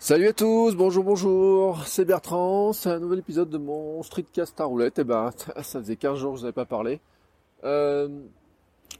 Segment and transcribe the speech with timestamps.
[0.00, 4.64] Salut à tous, bonjour, bonjour, c'est Bertrand, c'est un nouvel épisode de mon streetcast à
[4.64, 5.00] roulette.
[5.00, 7.00] Et ben, ça faisait 15 jours que je n'avais pas parlé.
[7.64, 8.08] Euh,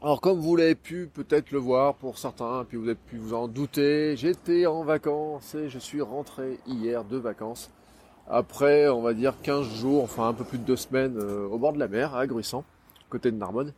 [0.01, 3.33] alors comme vous l'avez pu peut-être le voir pour certains, puis vous avez pu vous
[3.33, 7.71] en douter, j'étais en vacances et je suis rentré hier de vacances.
[8.29, 11.57] Après, on va dire 15 jours, enfin un peu plus de deux semaines euh, au
[11.57, 12.65] bord de la mer, à Gruissant,
[13.09, 13.71] côté de Narbonne.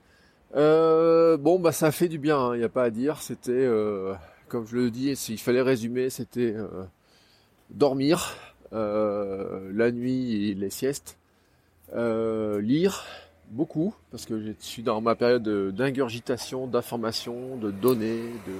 [0.55, 3.21] Euh, bon, bah ça fait du bien, il hein, n'y a pas à dire.
[3.21, 3.69] C'était,
[4.47, 6.55] comme je le dis, s'il fallait résumer, c'était
[7.71, 8.35] dormir
[8.71, 11.17] la nuit et les siestes,
[11.93, 13.05] lire,
[13.49, 18.53] beaucoup, parce que je suis dans ma période d'ingurgitation, d'information, de données, de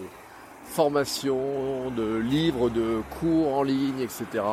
[0.64, 4.44] formation, de livres, de cours en ligne, etc.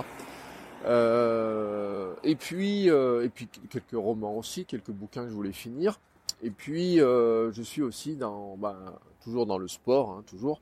[0.87, 6.00] Euh, et puis, euh, et puis quelques romans aussi, quelques bouquins que je voulais finir.
[6.43, 8.77] Et puis, euh, je suis aussi dans, ben,
[9.22, 10.61] toujours dans le sport, hein, toujours,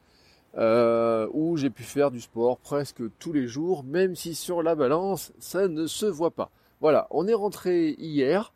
[0.57, 5.33] où j'ai pu faire du sport presque tous les jours, même si sur la balance,
[5.39, 6.51] ça ne se voit pas.
[6.81, 8.53] Voilà, on est rentré hier.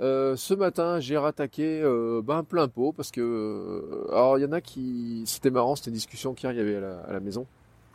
[0.00, 4.44] Euh, ce matin, j'ai rattaqué euh, ben, plein pot parce que euh, alors il y
[4.44, 7.46] en a qui c'était marrant, c'était une discussion qu'il y avait à la, maison,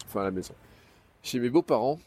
[0.06, 0.54] enfin à la maison,
[1.24, 2.00] chez mes beaux-parents,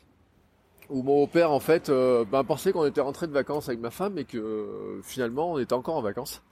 [0.89, 4.17] où mon beau-père en fait ben, pensait qu'on était rentré de vacances avec ma femme
[4.19, 6.43] et que finalement on était encore en vacances.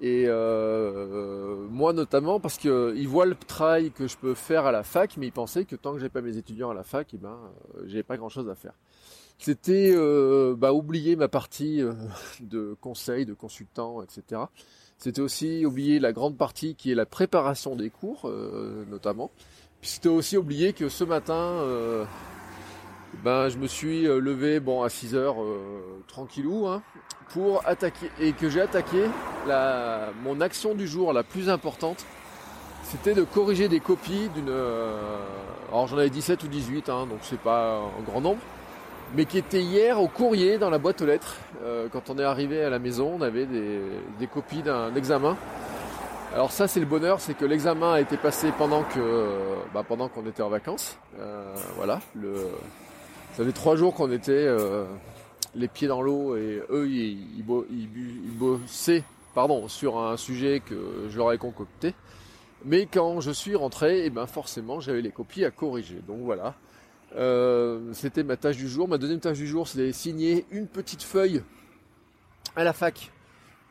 [0.00, 4.82] Et moi notamment parce que il voit le travail que je peux faire à la
[4.82, 7.18] fac, mais il pensait que tant que j'ai pas mes étudiants à la fac, eh
[7.18, 7.38] ben
[7.84, 8.74] j'avais pas grand chose à faire.
[9.38, 11.92] C'était euh, bah, oublier ma partie euh,
[12.40, 14.42] de conseil, de consultant, etc.
[14.98, 19.30] C'était aussi oublier la grande partie qui est la préparation des cours, euh, notamment.
[19.80, 21.62] Puis c'était aussi oublier que ce matin,
[23.22, 25.36] ben, je me suis levé bon, à 6 heures
[26.08, 26.82] tranquillou hein,
[27.30, 29.04] pour attaquer et que j'ai attaqué
[29.46, 32.04] la, mon action du jour la plus importante.
[32.84, 34.52] C'était de corriger des copies d'une.
[35.68, 38.40] alors j'en avais 17 ou 18, hein, donc c'est pas un grand nombre
[39.14, 41.36] mais qui était hier au courrier dans la boîte aux lettres.
[41.62, 45.36] Euh, quand on est arrivé à la maison, on avait des, copies d'un examen.
[46.34, 49.00] Alors ça c'est le bonheur, c'est que l'examen a été passé pendant que
[49.72, 50.98] bah, pendant qu'on était en vacances.
[51.18, 52.34] Euh, voilà, le,
[53.34, 54.84] ça fait trois jours qu'on était euh,
[55.56, 61.32] les pieds dans l'eau et eux ils, bossaient pardon, sur un sujet que je leur
[61.32, 61.94] ai concocté.
[62.64, 66.00] Mais quand je suis rentré, et eh ben forcément j'avais les copies à corriger.
[66.06, 66.54] Donc voilà,
[67.16, 68.88] euh, c'était ma tâche du jour.
[68.88, 71.42] Ma deuxième tâche du jour, c'est de signer une petite feuille
[72.56, 73.12] à la fac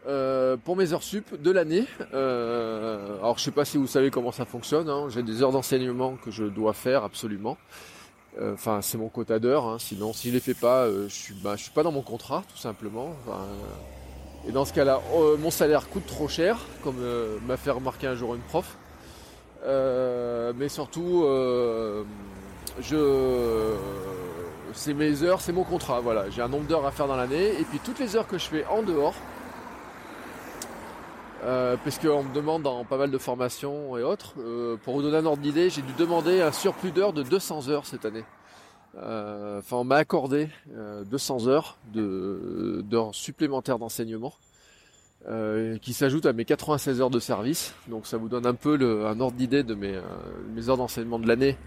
[0.07, 1.85] euh, pour mes heures sup de l'année.
[2.13, 4.87] Euh, alors je sais pas si vous savez comment ça fonctionne.
[4.87, 5.07] Hein.
[5.09, 7.57] J'ai des heures d'enseignement que je dois faire absolument.
[8.41, 9.65] Enfin, c'est mon quota d'heures.
[9.65, 9.77] Hein.
[9.79, 12.43] Sinon, si je les fais pas, je suis, bah, je suis pas dans mon contrat,
[12.51, 13.13] tout simplement.
[14.47, 15.01] et dans ce cas-là,
[15.39, 16.97] mon salaire coûte trop cher, comme
[17.47, 18.77] m'a fait remarquer un jour une prof.
[19.63, 21.25] mais surtout
[22.81, 23.73] je
[24.75, 26.29] c'est mes heures, c'est mon contrat, voilà.
[26.29, 28.45] J'ai un nombre d'heures à faire dans l'année, et puis toutes les heures que je
[28.45, 29.15] fais en dehors,
[31.45, 35.03] euh, parce qu'on me demande dans pas mal de formations et autres, euh, pour vous
[35.03, 38.23] donner un ordre d'idée, j'ai dû demander un surplus d'heures de 200 heures cette année.
[38.97, 40.49] Euh, enfin, on m'a accordé
[41.05, 44.33] 200 heures d'heures supplémentaires d'enseignement.
[45.81, 47.75] qui s'ajoutent à mes 96 heures de service.
[47.87, 49.99] Donc ça vous donne un peu un ordre d'idée de mes,
[50.67, 51.57] heures d'enseignement de l'année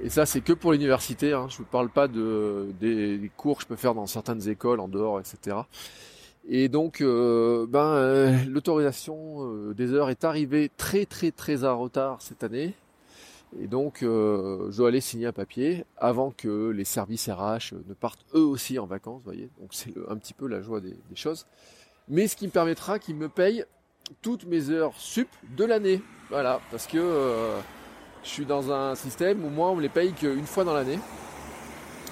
[0.00, 1.32] et ça, c'est que pour l'université.
[1.32, 1.46] Hein.
[1.48, 4.88] Je ne parle pas de, des, cours que je peux faire dans certaines écoles en
[4.88, 5.56] dehors, etc.
[6.46, 11.78] Et donc, euh, ben, euh, l'autorisation euh, des heures est arrivée très très très en
[11.78, 12.74] retard cette année.
[13.58, 18.26] Et donc, je dois aller signer un papier avant que les services RH ne partent
[18.34, 19.48] eux aussi en vacances, voyez.
[19.58, 21.46] Donc, c'est un petit peu la joie des, des, choses.
[22.08, 23.64] Mais ce qui me permettra qu'ils me payent
[24.20, 26.02] toutes mes heures sup de l'année.
[26.28, 26.98] Voilà, parce que
[28.22, 30.98] je suis dans un système où moi on me les paye qu'une fois dans l'année.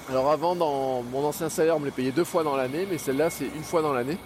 [0.09, 2.97] Alors avant dans mon ancien salaire on me les payait deux fois dans l'année, mais
[2.97, 4.17] celle-là c'est une fois dans l'année.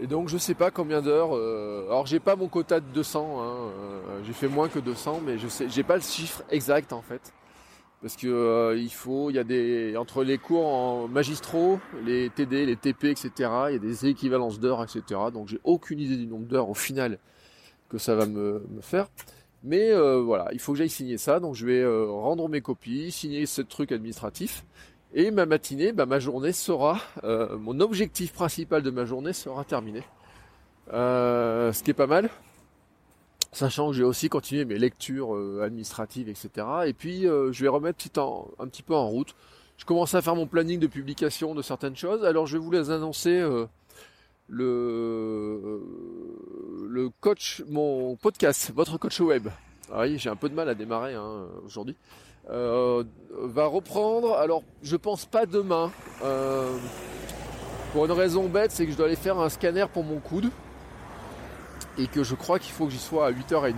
[0.00, 1.36] Et donc je sais pas combien d'heures.
[1.36, 5.20] Euh, alors j'ai pas mon quota de 200, hein, euh, j'ai fait moins que 200,
[5.26, 7.34] mais je sais, j'ai pas le chiffre exact en fait,
[8.00, 12.30] parce que euh, il faut, il y a des entre les cours en magistraux, les
[12.30, 13.30] TD, les TP, etc.
[13.68, 15.20] Il y a des équivalences d'heures, etc.
[15.30, 17.18] Donc j'ai aucune idée du nombre d'heures au final
[17.90, 19.08] que ça va me, me faire.
[19.62, 23.46] Mais voilà, il faut que j'aille signer ça, donc je vais rendre mes copies, signer
[23.46, 24.64] ce truc administratif.
[25.14, 30.02] Et ma matinée, bah, ma journée sera, mon objectif principal de ma journée sera terminé.
[30.90, 32.30] ce qui est pas mal,
[33.52, 36.66] sachant que j'ai aussi continué mes lectures administratives, etc.
[36.86, 38.04] Et puis je vais remettre
[38.58, 39.34] un petit peu en route
[39.82, 42.24] je commence à faire mon planning de publication de certaines choses.
[42.24, 43.66] Alors je vais vous les annoncer euh,
[44.48, 45.80] le euh,
[46.88, 49.48] le coach, mon podcast, votre coach web.
[49.92, 51.96] Ah oui, j'ai un peu de mal à démarrer hein, aujourd'hui.
[52.50, 54.34] Euh, va reprendre.
[54.34, 55.90] Alors je pense pas demain.
[57.92, 60.50] pour une raison bête, c'est que je dois aller faire un scanner pour mon coude
[61.98, 63.74] et que je crois qu'il faut que j'y sois à 8h30.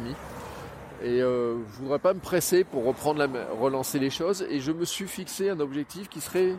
[1.02, 4.46] Et euh, je voudrais pas me presser pour reprendre la, relancer les choses.
[4.48, 6.56] Et je me suis fixé un objectif qui serait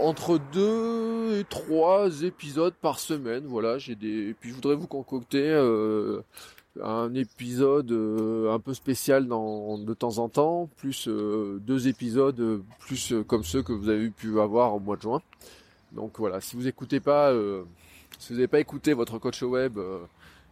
[0.00, 3.44] entre deux et trois épisodes par semaine.
[3.46, 4.30] Voilà, j'ai des.
[4.30, 6.22] Et puis je voudrais vous concocter euh,
[6.82, 12.62] un épisode euh, un peu spécial dans, de temps en temps, plus euh, deux épisodes
[12.78, 15.22] plus comme ceux que vous avez pu avoir au mois de juin.
[15.92, 17.32] Donc voilà, si vous écoutez pas,
[18.18, 19.78] si vous n'avez pas écouté votre coach web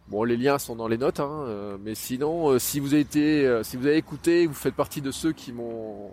[0.09, 3.01] Bon, les liens sont dans les notes, hein, euh, mais sinon, euh, si vous avez
[3.01, 6.11] été, euh, si vous avez écouté, vous faites partie de ceux qui m'ont,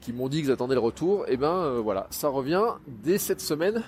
[0.00, 3.18] qui m'ont dit que vous attendaient le retour, et eh ben voilà, ça revient dès
[3.18, 3.84] cette semaine.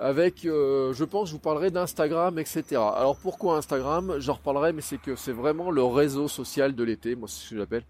[0.00, 2.62] Avec, je pense, je vous parlerai d'Instagram, etc.
[2.72, 4.16] Alors pourquoi Instagram?
[4.18, 7.50] J'en reparlerai, mais c'est que c'est vraiment le réseau social de l'été, moi c'est ce
[7.50, 7.84] que j'appelle,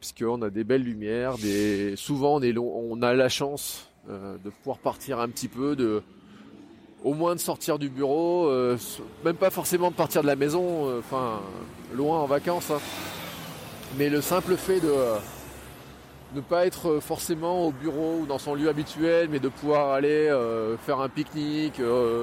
[0.00, 4.78] puisqu'on a des belles lumières, des, souvent on est on a la chance de pouvoir
[4.78, 6.02] partir un petit peu, de
[7.04, 8.76] au moins de sortir du bureau, euh,
[9.24, 11.40] même pas forcément de partir de la maison, euh, enfin
[11.94, 12.80] loin en vacances, hein.
[13.98, 14.92] mais le simple fait de
[16.34, 20.28] ne pas être forcément au bureau ou dans son lieu habituel, mais de pouvoir aller
[20.28, 21.80] euh, faire un pique-nique,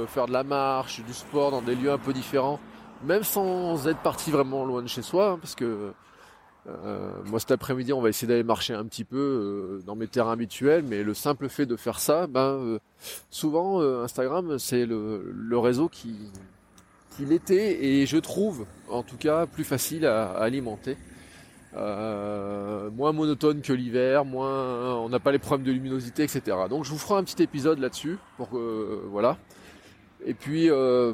[0.08, 2.60] faire de la marche, du sport dans des lieux un peu différents,
[3.04, 5.94] même sans être parti vraiment loin de chez soi, hein, parce que
[6.68, 10.08] euh, moi cet après-midi on va essayer d'aller marcher un petit peu euh, dans mes
[10.08, 12.80] terrains habituels, mais le simple fait de faire ça, ben euh,
[13.30, 16.16] souvent Instagram c'est le, réseau qui
[17.20, 20.98] l'était et je trouve en tout cas plus facile à, alimenter.
[23.00, 26.58] Moins monotone que l'hiver, moins on n'a pas les problèmes de luminosité, etc.
[26.70, 29.38] Donc je vous ferai un petit épisode là-dessus pour que voilà.
[30.26, 31.14] Et puis euh,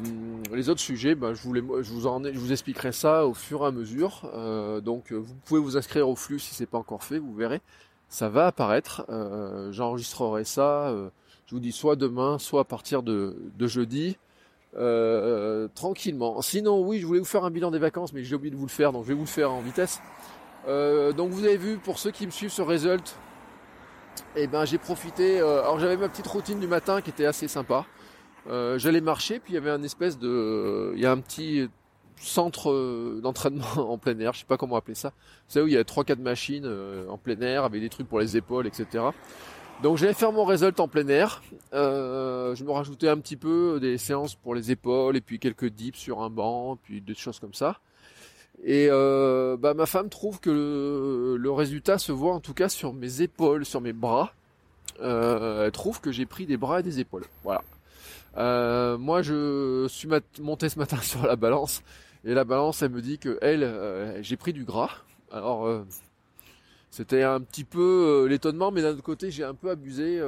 [0.51, 3.61] les autres sujets, ben, je, vous je, vous en, je vous expliquerai ça au fur
[3.61, 4.27] et à mesure.
[4.33, 7.35] Euh, donc euh, vous pouvez vous inscrire au flux si c'est pas encore fait, vous
[7.35, 7.61] verrez.
[8.09, 9.05] Ça va apparaître.
[9.71, 10.91] J'enregistrerai ça.
[11.45, 14.17] je vous dis soit demain, soit à partir de, de jeudi.
[15.75, 16.41] tranquillement.
[16.41, 18.65] Sinon, oui, je voulais vous faire un bilan des vacances, mais j'ai oublié de vous
[18.65, 20.01] le faire, donc je vais vous le faire en vitesse.
[20.65, 23.15] Donc vous avez vu, pour ceux qui me suivent sur Result,
[24.35, 25.39] eh ben j'ai profité.
[25.39, 27.85] alors j'avais ma petite routine du matin qui était assez sympa.
[28.47, 31.67] Euh, j'allais marcher, puis il y avait un espèce de, il y a un petit
[32.17, 35.09] centre euh, d'entraînement en plein air, je sais pas comment appeler ça.
[35.09, 37.89] Vous savez où il y a trois quatre machines euh, en plein air avec des
[37.89, 39.06] trucs pour les épaules, etc.
[39.81, 41.41] Donc j'allais faire mon result en plein air.
[41.73, 45.97] je me rajoutais un petit peu des séances pour les épaules et puis quelques dips
[45.97, 47.79] sur un banc, puis des choses comme ça.
[48.63, 52.94] Et bah, ma femme trouve que le, le, résultat se voit en tout cas sur
[52.94, 54.34] mes épaules, sur mes bras.
[55.02, 57.25] elle trouve que j'ai pris des bras et des épaules.
[57.44, 57.62] Voilà.
[58.38, 60.07] Euh, moi, je suis
[60.40, 61.84] monté ce matin sur la balance
[62.24, 64.92] et la balance, elle me dit que elle, euh, j'ai pris du gras.
[65.31, 65.86] Alors, euh,
[66.92, 70.21] c'était un petit peu l'étonnement, mais d'un autre côté, j'ai un peu abusé.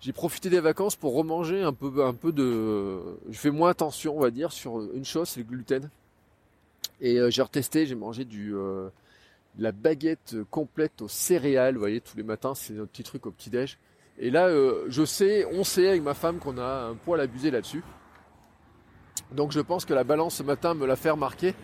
[0.00, 3.00] j'ai profité des vacances pour remanger un peu, un peu de.
[3.30, 5.90] Je fais moins attention, on va dire, sur une chose, c'est le gluten.
[7.02, 8.54] Et j'ai retesté, j'ai mangé du
[9.56, 11.74] de la baguette complète aux céréales.
[11.74, 13.78] Vous voyez, tous les matins, c'est notre petit truc au petit déj.
[14.18, 17.50] Et là, euh, je sais, on sait avec ma femme qu'on a un poil abusé
[17.50, 17.82] là-dessus.
[19.32, 21.54] Donc je pense que la balance ce matin me l'a fait remarquer.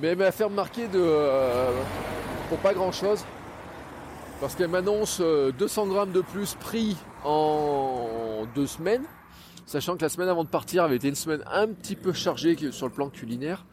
[0.00, 1.70] Mais elle m'a fait remarquer de, euh,
[2.48, 3.24] pour pas grand-chose.
[4.40, 9.04] Parce qu'elle m'annonce 200 euh, grammes de plus pris en deux semaines.
[9.66, 12.56] Sachant que la semaine avant de partir avait été une semaine un petit peu chargée
[12.70, 13.66] sur le plan culinaire.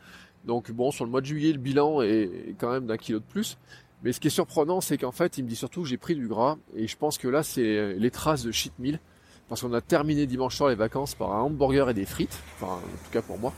[0.46, 3.25] Donc bon, sur le mois de juillet, le bilan est quand même d'un kilo de
[3.25, 3.58] plus.
[4.04, 6.28] Mais ce qui est surprenant, c'est qu'en fait, il me dit surtout j'ai pris du
[6.28, 6.58] gras.
[6.75, 9.00] Et je pense que là, c'est les traces de cheat meal.
[9.48, 12.38] Parce qu'on a terminé dimanche soir les vacances par un hamburger et des frites.
[12.56, 13.54] Enfin, en tout cas pour moi.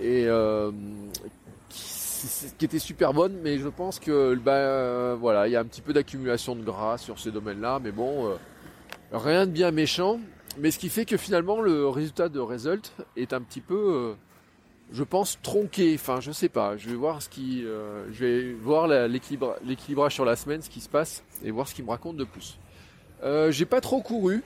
[0.00, 0.70] Et euh,
[1.68, 3.38] qui, était super bonne.
[3.42, 6.98] Mais je pense que, bah, voilà, il y a un petit peu d'accumulation de gras
[6.98, 7.80] sur ces domaines-là.
[7.82, 8.36] Mais bon, euh,
[9.12, 10.20] rien de bien méchant.
[10.58, 14.14] Mais ce qui fait que finalement, le résultat de Result est un petit peu...
[14.90, 15.94] Euh, je pense tronqué.
[15.94, 16.76] Enfin, je sais pas.
[16.76, 20.80] Je vais voir ce qui, euh, je vais voir l'équilibrage sur la semaine, ce qui
[20.80, 22.58] se passe, et voir ce qu'il me raconte de plus.
[23.22, 24.42] Euh, j'ai pas trop couru.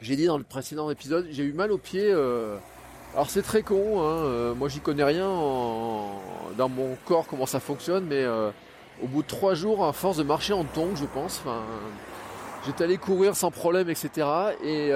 [0.00, 2.56] J'ai dit dans le précédent épisode, j'ai eu mal au pied euh,
[3.12, 5.28] Alors c'est très con, hein, moi j'y connais rien
[6.56, 8.24] dans mon corps comment ça fonctionne, mais
[9.02, 11.42] au bout de trois jours, à force de marcher en tongs, je pense,
[12.64, 14.26] j'étais allé courir sans problème, etc.
[14.64, 14.90] Et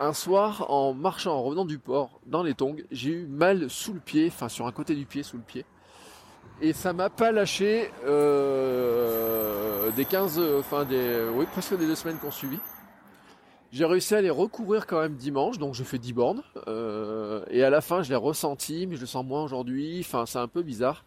[0.00, 3.92] un soir, en marchant, en revenant du port, dans les tongs, j'ai eu mal sous
[3.92, 5.64] le pied, enfin sur un côté du pied, sous le pied.
[6.60, 12.18] Et ça m'a pas lâché euh, des 15, enfin des, oui, presque des deux semaines
[12.18, 12.58] qu'on suivi.
[13.72, 16.42] J'ai réussi à aller recourir quand même dimanche, donc je fais 10 bornes.
[16.66, 19.98] Euh, et à la fin, je l'ai ressenti, mais je le sens moins aujourd'hui.
[20.00, 21.04] Enfin, c'est un peu bizarre.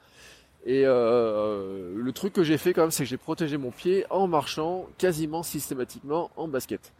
[0.65, 4.05] Et euh, le truc que j'ai fait quand même, c'est que j'ai protégé mon pied
[4.09, 6.93] en marchant quasiment systématiquement en basket.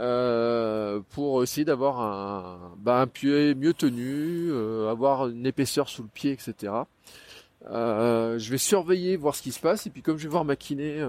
[0.00, 6.02] Euh, pour essayer d'avoir un, bah, un pied mieux tenu, euh, avoir une épaisseur sous
[6.02, 6.72] le pied, etc.
[7.70, 10.44] Euh, je vais surveiller, voir ce qui se passe, et puis comme je vais voir
[10.44, 11.00] ma kiné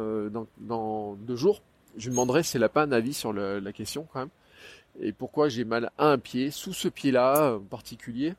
[0.60, 1.62] dans, deux jours,
[1.98, 4.30] je lui demanderai si elle n'a pas un avis sur la question quand même,
[5.02, 8.36] et pourquoi j'ai mal à un pied, sous ce pied-là en particulier.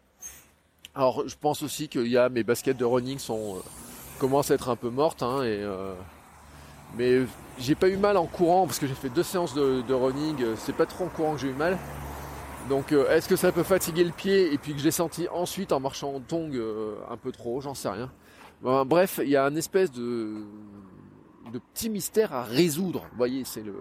[0.95, 3.63] Alors je pense aussi qu'il y a mes baskets de running sont
[4.19, 5.63] commencent à être un peu mortes, hein, et
[6.97, 7.23] mais
[7.59, 10.37] j'ai pas eu mal en courant parce que j'ai fait deux séances de, running.
[10.57, 11.79] C'est pas trop en courant que j'ai eu mal.
[12.69, 15.73] Donc euh, est-ce que ça peut fatiguer le pied et puis que j'ai senti ensuite
[15.73, 18.11] en marchant en tongs euh, un peu trop, j'en sais rien.
[18.63, 20.43] bref, il y a un espèce de,
[21.53, 23.03] de petit mystère à résoudre.
[23.13, 23.75] Vous voyez, c'est le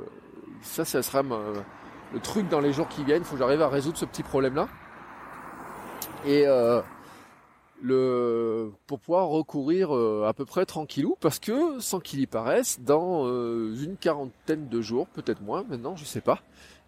[0.61, 3.23] ça, ça sera le truc dans les jours qui viennent.
[3.23, 4.67] Faut que j'arrive à résoudre ce petit problème-là.
[6.25, 6.81] Et euh,
[7.81, 12.79] le pour pouvoir recourir euh, à peu près tranquillou parce que sans qu'il y paraisse
[12.81, 16.41] dans euh, une quarantaine de jours peut-être moins maintenant je sais pas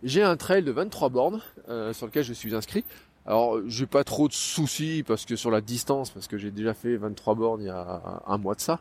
[0.04, 2.86] j'ai un trail de 23 bornes euh, sur lequel je suis inscrit.
[3.26, 6.74] Alors j'ai pas trop de soucis parce que sur la distance parce que j'ai déjà
[6.74, 8.80] fait 23 bornes il y a un mois de ça.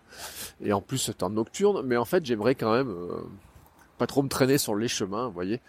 [0.62, 2.94] Et en plus c'est en nocturne mais en fait j'aimerais quand même
[3.98, 5.60] pas trop me traîner sur les chemins vous voyez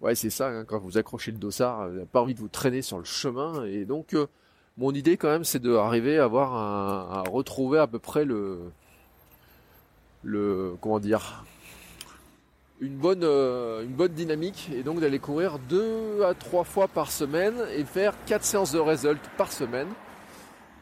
[0.00, 2.48] Ouais, c'est ça, hein, quand vous accrochez le dossard, vous n'avez pas envie de vous
[2.48, 3.64] traîner sur le chemin.
[3.66, 4.26] Et donc, euh,
[4.78, 8.60] mon idée quand même, c'est d'arriver à avoir un, à retrouver à peu près le,
[10.22, 11.44] le, comment dire,
[12.80, 14.70] une bonne, euh, une bonne dynamique.
[14.74, 18.78] Et donc d'aller courir deux à trois fois par semaine et faire quatre séances de
[18.78, 19.88] result par semaine.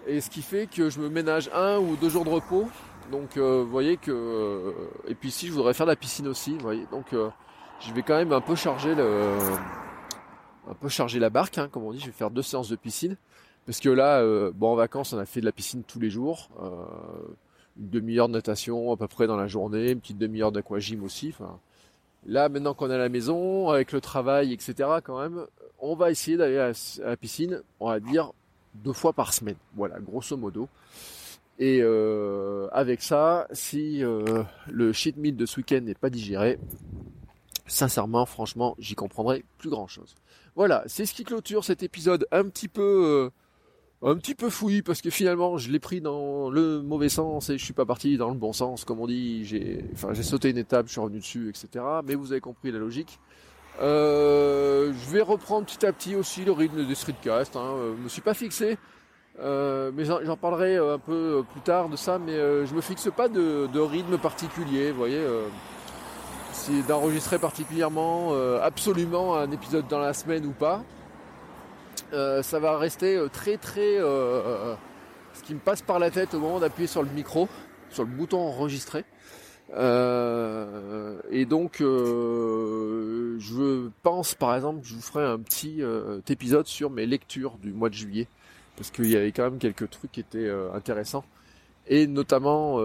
[0.07, 2.69] Et ce qui fait que je me ménage un ou deux jours de repos.
[3.11, 4.73] Donc, euh, vous voyez que,
[5.09, 6.87] et puis ici, je voudrais faire la piscine aussi, vous voyez.
[6.93, 7.07] Donc,
[7.81, 9.37] je vais quand même un peu charger le,
[10.69, 12.01] un peu charger la barque, hein, comme on dit.
[12.01, 13.17] Je vais faire deux séances de piscine
[13.67, 16.11] parce que là, euh, bon, en vacances, on a fait de la piscine tous les
[16.11, 16.85] jours, euh,
[17.79, 21.29] une demi-heure de natation à peu près dans la journée, une petite demi-heure d'aquagym aussi.
[21.29, 21.59] Enfin,
[22.27, 25.45] là, maintenant qu'on est à la maison, avec le travail, etc., quand même,
[25.81, 26.73] on va essayer d'aller à,
[27.05, 28.33] la piscine, on va dire
[28.75, 29.57] deux fois par semaine.
[29.75, 30.69] Voilà, grosso modo.
[31.59, 34.03] Et euh, avec ça, si
[34.69, 36.59] le shit meal de ce week-end n'est pas digéré,
[37.69, 40.15] sincèrement, franchement, j'y comprendrai plus grand chose.
[40.57, 43.31] Voilà, c'est ce qui clôture cet épisode un petit peu,
[44.03, 47.51] euh, un petit peu fouillis parce que finalement, je l'ai pris dans le mauvais sens
[47.51, 49.45] et je suis pas parti dans le bon sens, comme on dit.
[49.45, 51.85] J'ai, enfin, j'ai sauté une étape, je suis revenu dessus, etc.
[52.05, 53.21] Mais vous avez compris la logique.
[53.81, 57.55] Euh, je vais reprendre petit à petit aussi le rythme des streetcasts.
[57.55, 57.75] Hein.
[57.77, 58.79] Euh, je me suis pas fixé,
[59.41, 62.19] mais j'en parlerai un peu plus tard de ça.
[62.19, 65.25] Mais je me fixe pas de, de rythme particulier, vous voyez
[66.87, 70.85] d'enregistrer particulièrement euh, absolument un épisode dans la semaine ou pas.
[72.13, 76.41] Euh, ça va rester euh, très très ce qui me passe par la tête au
[76.41, 77.49] moment d'appuyer sur le micro,
[77.91, 79.05] sur le bouton enregistrer.
[79.71, 85.83] et donc je pense par exemple que je vous ferai un petit
[86.29, 88.27] épisode sur mes lectures du mois de juillet
[88.77, 91.25] parce qu'il y avait quand même quelques trucs qui étaient intéressants
[91.89, 92.79] et notamment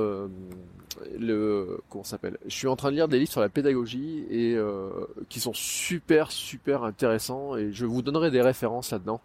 [1.19, 2.37] le comment s'appelle?
[2.45, 4.89] Je suis en train de lire des livres sur la pédagogie et euh,
[5.29, 9.21] qui sont super super intéressants et je vous donnerai des références là-dedans.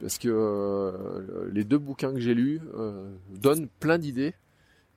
[0.00, 4.34] Parce que euh, les deux bouquins que j'ai lus euh, donnent plein d'idées.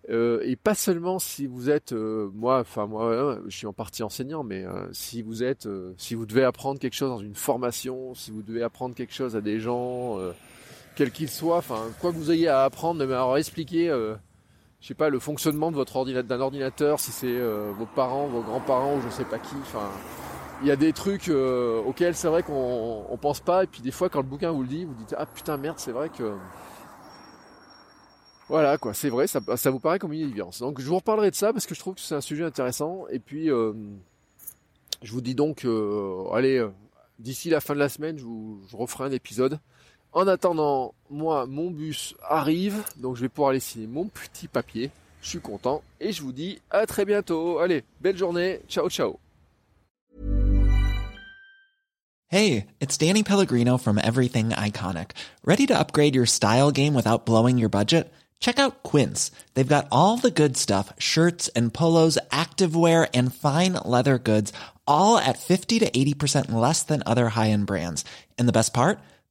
[0.08, 4.64] Et pas seulement si vous êtes moi enfin moi je suis en partie enseignant mais
[4.92, 5.68] si vous êtes
[5.98, 9.36] si vous devez apprendre quelque chose dans une formation si vous devez apprendre quelque chose
[9.36, 10.20] à des gens
[10.96, 13.90] quels qu'ils soient enfin quoi que vous ayez à apprendre mais alors expliquer
[14.86, 18.28] je sais pas, le fonctionnement de votre ordinateur, d'un ordinateur, si c'est euh, vos parents,
[18.28, 19.56] vos grands-parents ou je sais pas qui.
[19.56, 19.90] Enfin,
[20.62, 23.64] il y a des trucs euh, auxquels c'est vrai qu'on on pense pas.
[23.64, 25.80] Et puis des fois, quand le bouquin vous le dit, vous dites ah putain merde,
[25.80, 26.36] c'est vrai que
[28.48, 29.40] voilà quoi, c'est vrai, ça,
[29.72, 30.60] vous paraît comme une évidence.
[30.60, 33.06] Donc je vous reparlerai de ça parce que je trouve que c'est un sujet intéressant.
[33.10, 33.74] Et puis euh,
[35.02, 35.66] je vous dis donc,
[36.32, 36.64] allez,
[37.18, 39.60] d'ici la fin de la semaine, je vous referai un épisode.
[40.16, 44.90] En attendant, moi, mon bus arrive, donc je vais pouvoir aller signer mon petit papier.
[45.22, 47.60] Je suis content et je vous dis à très bientôt.
[47.60, 48.62] Allez, belle journée.
[48.70, 49.20] Ciao, ciao.
[52.28, 55.12] Hey, it's Danny Pellegrino from Everything Iconic.
[55.44, 58.12] Ready to upgrade your style game without blowing your budget?
[58.40, 59.32] Check out Quince.
[59.54, 64.54] They've got all the good stuff shirts and polos, activewear, and fine leather goods,
[64.88, 68.06] all at 50 to 80% less than other high end brands.
[68.40, 68.98] And the best part?